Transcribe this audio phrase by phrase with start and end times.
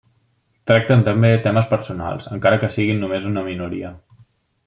[0.69, 3.93] Tracten també, temes personals, encara que siguin només una minoria.